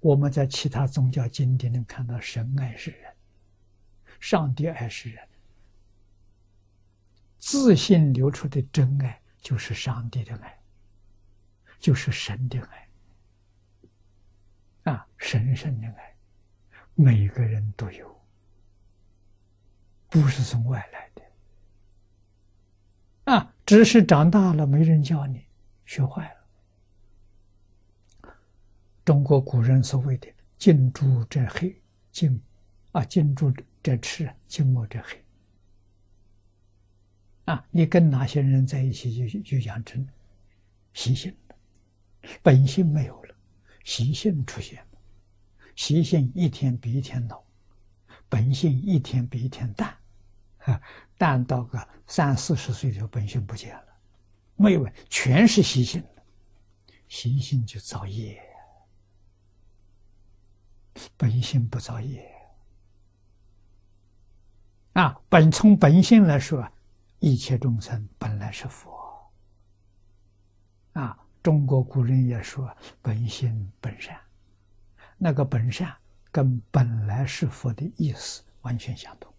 [0.00, 3.12] 我们在其他宗教经典里看到神爱世人，
[4.20, 5.26] 上帝爱世人，
[7.38, 10.58] 自信流出的真爱就是上帝的爱，
[11.78, 12.60] 就是神的
[14.84, 16.16] 爱，啊，神圣的爱，
[16.94, 18.20] 每个人都有，
[20.08, 21.22] 不是从外来的，
[23.32, 25.46] 啊，只是长大了没人教你，
[25.84, 26.35] 学坏了。
[29.06, 30.26] 中国古人所谓的
[30.58, 31.80] “近朱者黑”，
[32.10, 32.42] 近
[32.90, 35.24] 啊，近朱者赤，近墨者黑。
[37.44, 40.04] 啊，你跟哪些人在一起，就就养成
[40.92, 41.54] 习性了，
[42.42, 43.34] 本性没有了，
[43.84, 44.98] 习性出现了，
[45.76, 47.40] 习性一天比一天老，
[48.28, 49.96] 本性一天比一天淡，
[50.64, 50.82] 啊，
[51.16, 53.86] 淡到个三四十岁就本性不见了，
[54.56, 56.22] 没有，全是习性了，
[57.06, 58.42] 习性就造业。
[61.16, 62.30] 本性不造业
[64.94, 65.20] 啊！
[65.28, 66.66] 本从本性来说，
[67.18, 69.30] 一切众生本来是佛
[70.94, 71.18] 啊。
[71.42, 74.20] 中国古人也说“本性本善”，
[75.16, 75.96] 那个本善
[76.32, 79.32] 跟本来是佛的意思完全相同。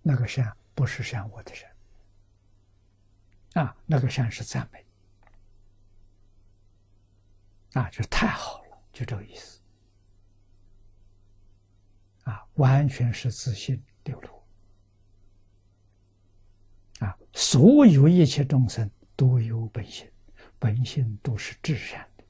[0.00, 1.70] 那个善不是善恶的善
[3.62, 4.86] 啊，那个善是赞美
[7.74, 9.60] 啊，就太好了，就这个意思。
[12.24, 14.42] 啊，完全是自信流露。
[17.06, 20.10] 啊，所有一切众生都有本性，
[20.58, 22.24] 本性都是至善的，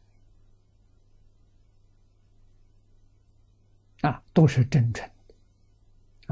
[4.09, 5.35] 啊，都是真诚的，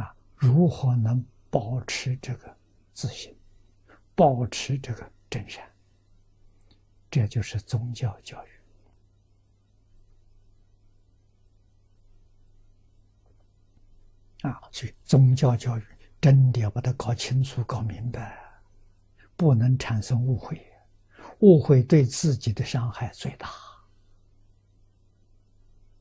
[0.03, 2.57] 啊，如何能保持这个
[2.93, 3.35] 自信，
[4.15, 5.65] 保持这个真善？
[7.11, 8.52] 这就是宗教教育。
[14.43, 15.83] 啊，所以宗教教育
[16.21, 18.39] 真的要把它搞清楚、搞明白，
[19.37, 20.61] 不能产生误会，
[21.39, 23.49] 误会对自己的伤害最大。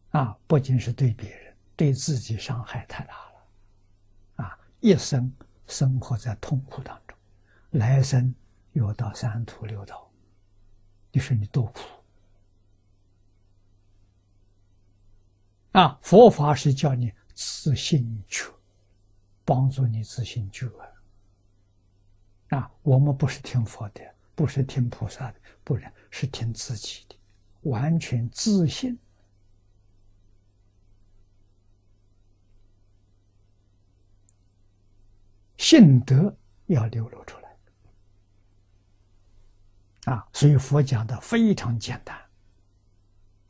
[0.09, 4.43] 啊，不仅是对别人，对自己伤害太大了。
[4.43, 5.31] 啊，一生
[5.67, 7.17] 生活在痛苦当中，
[7.71, 8.33] 来生
[8.73, 10.09] 又到三途六道，
[11.11, 11.79] 你说你多苦？
[15.73, 17.13] 啊，佛法是叫你。
[17.43, 18.53] 自信觉，
[19.43, 20.69] 帮助你自信觉
[22.49, 22.71] 啊！
[22.83, 27.15] 我们不是听佛的，不是听菩萨的，不然是听自己的，
[27.61, 28.95] 完全自信，
[35.57, 36.37] 信德
[36.67, 37.57] 要流露出来
[40.13, 40.29] 啊！
[40.31, 42.15] 所以佛讲的非常简单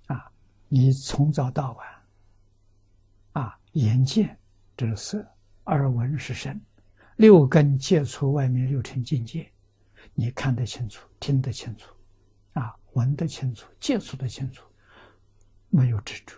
[0.07, 0.31] 啊！
[0.69, 2.00] 你从早到晚。
[3.73, 4.37] 眼见
[4.75, 6.59] 这是色，耳闻是声，
[7.15, 9.49] 六根接触外面六尘境界，
[10.13, 11.95] 你看得清楚，听得清楚，
[12.53, 14.65] 啊，闻得清楚，接触得清楚，
[15.69, 16.35] 没有执着，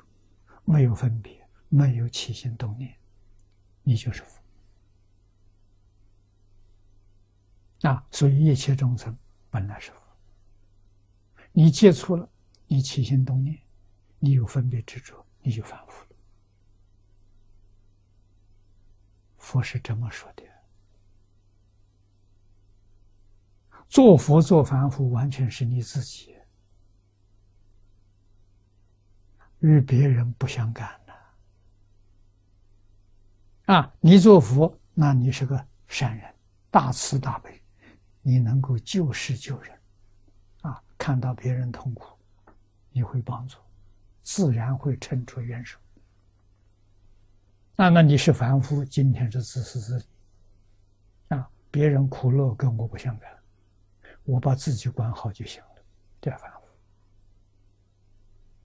[0.63, 2.93] 没有分别，没有起心动念，
[3.81, 4.39] 你就是佛。
[7.89, 9.17] 啊，所以一切众生
[9.49, 9.97] 本来是佛。
[11.51, 12.29] 你接触了，
[12.67, 13.59] 你起心动念，
[14.19, 16.12] 你有分别执着，你就反复了。
[19.53, 20.43] 佛是这么说的：
[23.85, 26.35] 做佛做凡夫，完全是你自己，
[29.59, 31.13] 与别人不相干的。
[33.75, 36.33] 啊，你做佛，那你是个善人，
[36.71, 37.61] 大慈大悲，
[38.23, 39.79] 你能够救世救人，
[40.61, 42.17] 啊，看到别人痛苦，
[42.89, 43.59] 你会帮助，
[44.23, 45.77] 自然会伸出援手。
[47.75, 50.05] 那那你是凡夫，今天是自私自利，
[51.29, 53.29] 啊，别人苦乐跟我不相干，
[54.23, 55.81] 我把自己管好就行了，
[56.21, 56.62] 这凡夫。